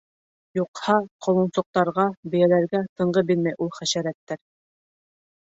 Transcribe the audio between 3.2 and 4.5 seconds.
бирмәй ул хәшәрәттәр.